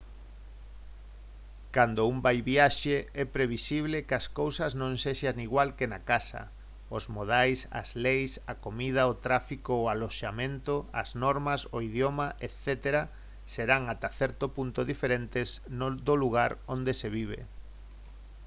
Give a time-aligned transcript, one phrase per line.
[1.75, 6.41] cando un vai viaxe é previsible que as cousas non sexan igual que na casa
[6.97, 12.65] os modais as leis a comida o tráfico o aloxamento as normas o idioma etc
[13.53, 15.47] serán ata certo punto diferentes
[16.07, 17.39] do lugar onde se vive